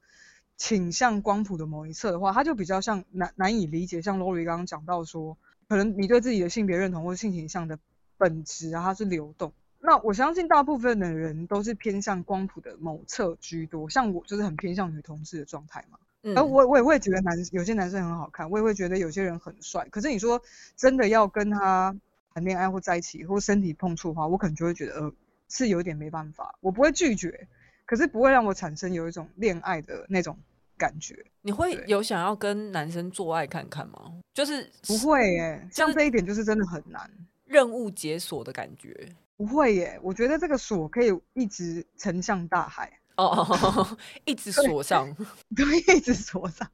[0.56, 4.02] 倾向光谱的某一侧的话，他就比较像难难以理解。
[4.02, 7.78] 像 Lori 刚刚讲到说，可能你对自己的性别认同或性倾向的
[8.18, 9.52] 本质啊，它是流动。
[9.78, 16.00] 那我相信大部分的人都是偏向光谱的某侧居多，像我就是很偏向女同志的状态嘛。
[16.26, 19.86] 嗯，而我我也会觉得男有些男生很好看，我也会觉得有些人很帅。
[19.90, 20.42] 可是你说
[20.74, 21.96] 真的要跟他
[22.34, 25.12] 谈恋爱或在一起或身体碰触的话，我可能就会觉得呃
[25.48, 26.58] 是有点没办法。
[26.60, 27.46] 我不会拒绝，
[27.84, 30.36] 可是不会让我产生有一种恋爱的那种
[30.76, 31.24] 感觉。
[31.42, 34.12] 你会有想要跟男生做爱看看吗？
[34.34, 37.08] 就是不会耶，像这一点就是真的很难，
[37.44, 39.08] 任务解锁的感觉。
[39.36, 45.14] 不会耶，我觉得这个锁可以一直沉向大海哦， 一直锁上，
[45.54, 46.68] 对， 对，一直锁上。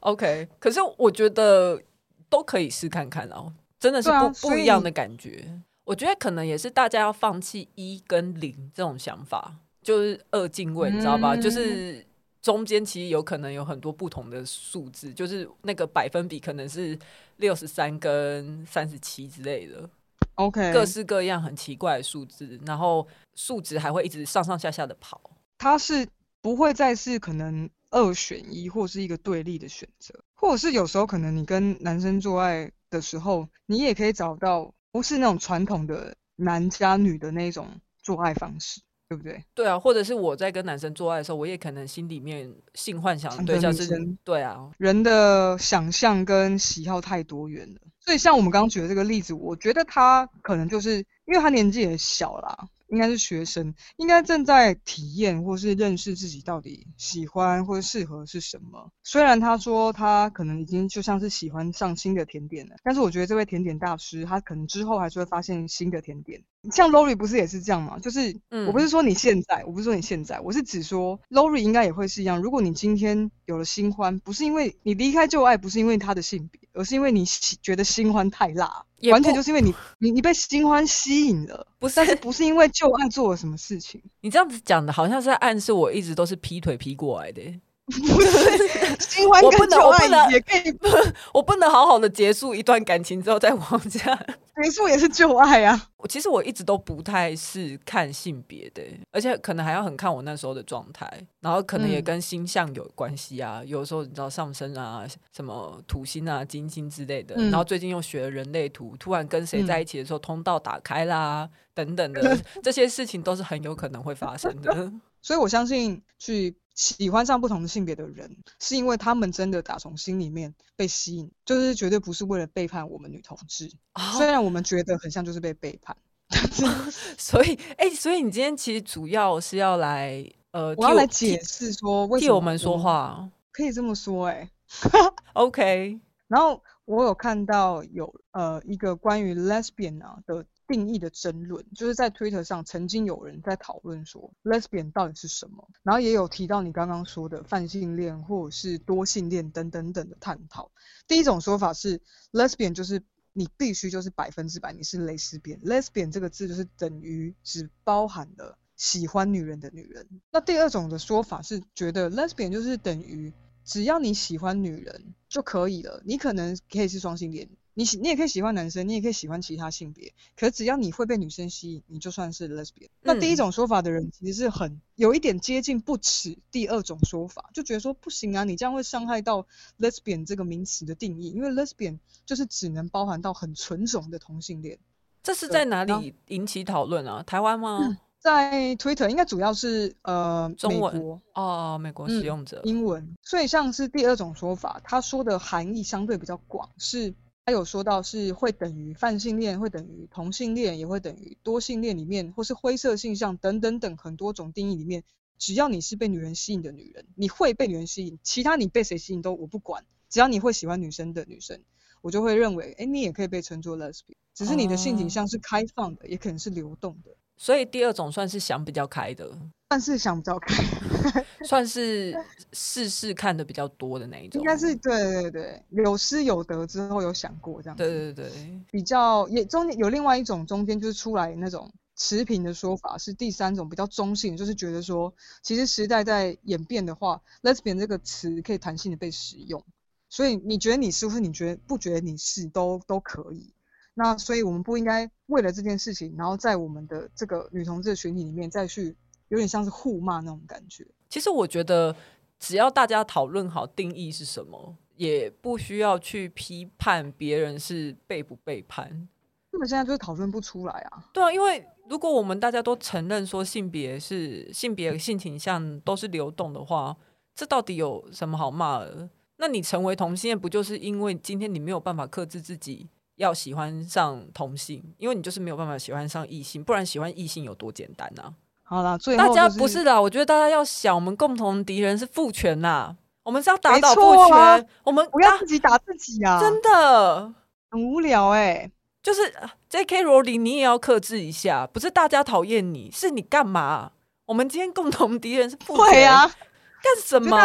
[0.00, 1.82] OK，可是我觉得
[2.28, 5.60] 都可以试看看哦，真的是不、啊、不一样的感觉。
[5.84, 11.34] 我觉得可能也是大家要放弃一跟零这种想法，就是二进位，你知道吧？
[11.34, 12.04] 嗯、就是
[12.42, 16.98] 中间其实有可能有很多不同的数字，就是那个百分比可能是
[17.36, 19.88] 六十三跟三十七之类的。
[20.34, 25.20] OK，各式各样很奇怪的数字，然后数值还会一直上上下下的跑。
[25.58, 26.08] 它是
[26.40, 38.80] 不会再是可能二选一，或是一个对立的选择，或者是有时候可能你跟男生做爱的时候，你也可以找到不是那种传统的男加女的那种做爱方式。
[39.08, 39.40] 对不对？
[39.54, 43.86] 对啊，或者是我在跟男生做爱的时候，我也可能心里面性幻想的对象是，
[44.24, 52.66] 对啊，人的想象跟喜好太多元了，所以像我们刚刚举的这个例子，我觉得他可能就是因为他年纪也小啦。
[52.88, 58.90] 应该是学生，应该正在体验或是认识自己到底喜欢或者适合是什么。
[59.02, 66.42] 虽然他说他可能已经就像是喜欢上新的甜点了，但是我觉得这位甜点大师他可能之后还是会发现新的甜点。
[66.70, 67.98] 像 Lori 不是也是这样吗？
[67.98, 72.40] 就是，我不是说你现在，我不是说你现在，我是指说 Lori 应该也会是一样。
[72.40, 78.84] 如果你今天有了新欢，不是因为你离开旧爱，不是因为他的性别，而是因为你觉得新欢太辣。
[79.10, 81.96] 完全就是因为你，你你被新欢吸引了，不是？
[81.96, 84.02] 但是不是因为旧爱做了什么事情？
[84.22, 87.42] 你这样子讲的好像是在暗示我一直都是劈腿劈过来的。
[88.08, 94.18] 不是，新欢跟旧爱也可以， 我不能，我不能好好的结束一段感情之后再往下。
[94.60, 95.88] 结束也是旧爱啊！
[95.98, 101.08] 我其实我一直都不太是看性别的，而且可能还要很看我那时候的状态，
[101.40, 103.60] 然后可能也跟星象有关系啊。
[103.60, 114.90] 嗯、有时候你知道上升啊，什么土星啊、金星之类的，嗯、然后最近又学了人类图，突然跟谁在一起的时候，通道打开啦，嗯、等等的这些事情都是很有可能会发生的。
[115.22, 116.56] 所以我相信去。
[116.76, 123.72] 喜欢上不同的性别的人，是因为他们真的打从心里面被吸引，就是绝对不是为了背叛我们女同志。
[123.94, 124.04] Oh.
[124.18, 125.96] 虽然我们觉得很像就是被背叛，
[127.18, 134.50] 所以，哎、欸，所以你今天其实主要是要来，呃， 我要来解释说为什么，替我们说话，可以这么说、欸，哎，
[135.32, 135.98] OK。
[136.28, 140.44] 然后我有看到有呃一个关于 lesbian 啊的。
[140.68, 150.70] 定义的争论，就是在 Twitter 上曾经有人在讨论说，Lesbian 到底是什么，然后也有提到你刚刚说的泛性恋或者是多性恋等等等的探讨。
[151.06, 152.00] 第一种说法是
[152.32, 160.08] ，Lesbian 就是你必须就是百分之百你是蕾丝边，Lesbian 这个字就是等于只包含了喜欢女人的女人。
[160.30, 163.32] 那第二种的说法是觉得 lesbian 就是等于
[163.64, 167.48] 只要你喜欢女人就可以了，你可能可以是双性恋。
[167.78, 172.86] 你喜，你也可以喜欢男生，你也可以喜欢其他性别，可只要你会被女生吸引，你就算是 lesbian。
[172.86, 172.90] 嗯。
[173.02, 179.46] 那第一种说法的人其实是很有一点接近不耻第二种说法，就觉得说不行啊，你这样会伤害到
[179.78, 184.78] lesbian 这个名词的定义，因为 lesbian 就是只能包含到很纯种的同性恋。
[185.22, 187.22] 这是在哪里引起讨论啊？
[187.24, 187.80] 台湾吗？
[187.82, 193.14] 嗯，在 Twitter 应该主要是呃中文美国哦，美国使用者，嗯，英文。
[193.20, 197.12] 所以像是第二种说法，他说的含义相对比较广，是。
[197.46, 205.04] 他有说到是会等于泛性恋，会等于同性恋，也会等于多性恋里面，或是灰色性向等等等很多种定义里面，
[205.38, 211.62] 只要你是被女人吸引的女人，你会被女人吸引，其他你被谁吸引都我不管，只要你会喜欢女生的女生，
[212.00, 217.15] 我就会认为，哎，你也可以被称作 lesbian，只是你的性倾向是开放的，也可能是流动的。
[217.36, 219.30] 所以第二种算是想比较开的，
[219.70, 220.64] 算是想比较开
[221.46, 222.16] 算是
[222.52, 224.40] 试试看的比较多的那一种。
[224.40, 227.76] 应该是对对对，有失有得之后有想过这样。
[227.76, 235.12] 对对对，比较也中间有另外一种中间就是出来那种持平的说法，是第三种比较中性，就是觉得说
[235.42, 239.62] 其实时代在演变的话，lesbian 这个词可以弹性的被使用，
[240.08, 243.52] 所以你觉得你是，或是你觉得不觉得你是都都可以。
[243.98, 248.94] 那所以，我们不应该为了这件事情，然后在我们的这个女同志的群体里面再去
[249.28, 250.86] 有点像是互骂那种感觉。
[251.08, 251.96] 其实我觉得，
[252.38, 259.08] 只要大家讨论好定义是什么，也不需要去批判别人是背不背叛。
[259.50, 261.08] 那么现在就是讨论不出来啊。
[261.14, 266.94] 对啊，因为如果我们大家都承认说性别是性别性倾向都是流动的话，
[267.34, 269.08] 这到底有什么好骂的？
[269.38, 272.90] 那你成为同性恋，不就是因为今天你没有办法克制自己？
[273.16, 278.32] 要喜欢上同性，因为你就是没有办法喜欢上异性，不然喜欢异性有多简单呢、啊？
[278.68, 286.40] 好了，最后、就是、大家不是的，我觉得大家要想，我们共同敌人是父权呐，我们是要打倒父权，啊、我们不要自己打自己啊！
[286.40, 287.32] 真的
[287.70, 289.32] 很无聊哎、欸，就是
[289.68, 290.02] J.K.
[290.02, 293.92] 罗琳，你也要克制一下，不是大家讨厌你，是你干嘛？
[294.26, 297.38] 我们今天共同敌人是父权对啊，干什么？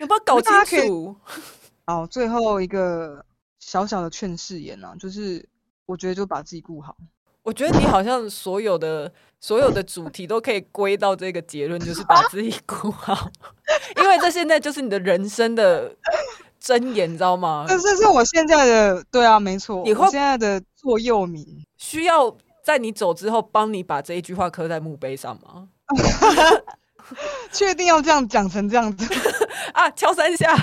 [0.00, 0.52] 有没有搞清
[0.86, 1.16] 楚？
[1.86, 3.24] 好，最后一个。
[3.70, 5.46] 小小的劝世言啊，就是
[5.84, 6.96] 我觉得就把自己顾好。
[7.42, 13.30] 我觉得你好像所有的所有的主题都可以归到这个结论，就是把自己顾好，
[14.00, 15.94] 因为这现在就是你的人生的
[16.62, 17.66] 箴言，你知道吗？
[17.68, 21.44] 这这是我现在的，对啊，没错，以后现在的座右铭，
[21.76, 25.68] 需要在你走之后帮你把这一句话刻在墓碑上吗？
[27.52, 29.06] 确定要这样讲成这样子
[29.72, 29.90] 啊？
[29.90, 30.54] 敲三下，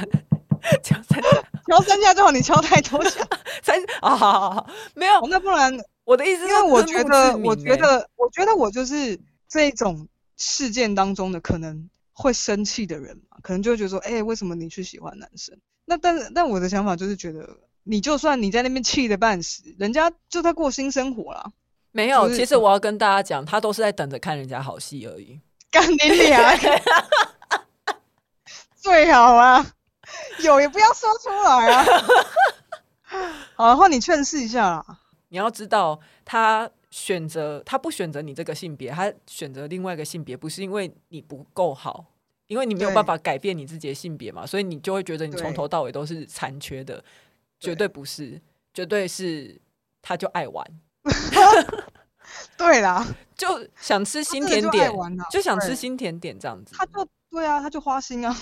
[0.83, 1.43] 敲三下。
[1.67, 3.27] 敲三下就好，你敲太多下，
[3.63, 10.07] 三啊，好好好，没有，那不然我的意思是，因为我觉得，我觉得，我觉得我就是这种
[10.37, 15.57] 事件当中的可能会生气的人嘛，可能就会觉得说，哎、欸，为什么你去喜欢男生？
[15.85, 21.51] 那但是，但我的想法就是觉得，你就算你在那边气的半死，人家就在过新生活啦。
[21.91, 25.39] 没有，就是、其实我要跟大家讲，他都是在等着看人家好戏而已。
[25.71, 26.55] 干你俩，
[28.77, 29.65] 最好啊。
[30.43, 31.85] 有也不要说出来啊！
[33.55, 34.99] 好，然后你劝示一下啦。
[35.29, 42.05] 你要知道，他选择他不选择你这个性别，他选择另外一个性别，不是因为你不够好，
[42.47, 47.03] 因为你没有办法改变你自己的性别嘛，所以你就会觉得你从头到尾都是残缺的，
[47.59, 48.41] 绝对不是，
[48.73, 49.59] 绝对是
[50.01, 50.65] 他就爱玩。
[52.57, 53.05] 对啦，
[53.35, 53.47] 就
[53.79, 54.91] 想吃新甜点，
[55.29, 56.75] 就想吃新甜点这样子。
[56.77, 57.07] 他就。
[57.35, 58.33] 对啊，他就花心啊！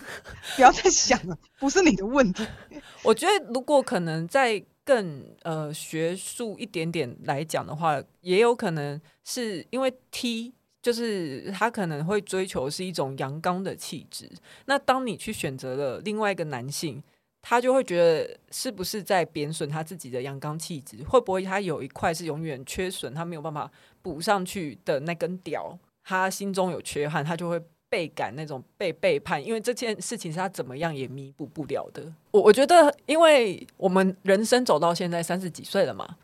[0.56, 2.46] 不要再想了，不是你的问题。
[3.04, 14.30] 我觉得如果可能再更呃学术一点点来讲的话，也有可能是因为 T 就是他可能会追求是一种阳刚的气质。
[14.64, 17.02] 那当你去选择了另外一个男性，
[17.42, 21.04] 他就会觉得是不是在贬损他自己的阳刚气质？
[21.04, 23.70] 会不会他有一块是永远缺损，他没有办法
[24.00, 25.78] 补上去的那根屌？
[26.02, 27.62] 他心中有缺憾，他就会。
[27.88, 32.02] 倍感那种被背叛，因为这件事情是他怎么样也弥补不了的。
[32.30, 36.16] 我我觉得，因为我们人生走到现在三十几岁了嘛，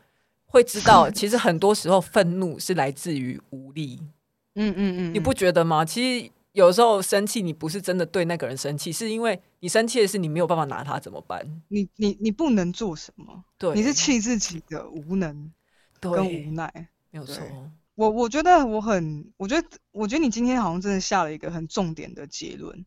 [0.45, 3.99] 会知道其实很多时候愤怒是来自于无力。
[4.55, 5.83] 嗯嗯嗯，你不觉得吗？
[5.83, 11.45] 其实有时候生气，你不是真的对那个人生气，是因为你生气的是你没有办法拿他怎么办？
[11.67, 13.43] 你你你不能做什么？
[13.57, 15.51] 对，你是气自己的无能
[15.99, 16.71] 跟无奈，
[17.11, 17.43] 没有错。
[17.95, 22.85] 我我觉得我很，我觉得我觉得你今天好像真的下了一个很重点的结论，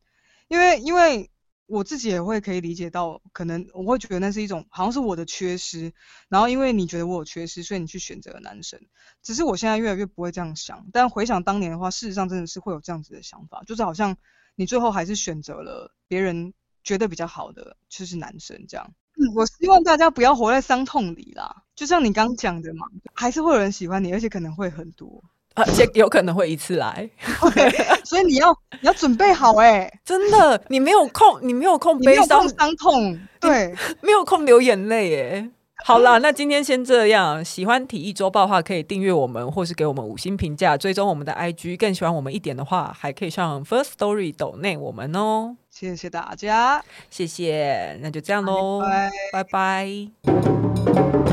[0.49, 1.31] 因为因为
[1.67, 5.93] 我自己也会可以理解到，可能我会觉得那是一种好像是我的缺失，
[6.29, 8.81] 然后因为你觉得我有缺失，所以你去选择了男生。
[9.23, 14.17] 只是我现在越来越不会这样想，但回想当年的话，事实上真的是会有这样子的想法，就是好像
[14.57, 16.53] 你最后还是选择了别人
[16.85, 18.95] 觉得比较好的，就是男生这样。
[19.17, 25.22] 嗯，我希望大家不要活在伤痛里啦，就像你刚讲的嘛，还是会有人喜欢你，而且可能会很多。
[25.55, 27.09] 而且有可能会一次来，
[27.39, 28.51] okay, 所以你要
[28.81, 33.72] 你要准备好哎、欸，真的，你没有空，你没有空悲伤伤痛，对，
[34.03, 35.51] 没有空流眼泪哎。
[35.85, 37.45] 好啦，那今天先这样。
[37.45, 41.76] 喜欢体育周报的话，可以订阅我们，或是给我们五星评价，追踪我们的 IG。
[41.79, 45.57] 更喜欢我们一点的话，还可以上 First Story 抖内我们哦。
[45.70, 50.09] 谢谢大家，谢谢，那就这样喽，拜拜。
[50.24, 51.28] 拜拜。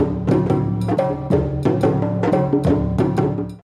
[0.97, 1.54] Thank you.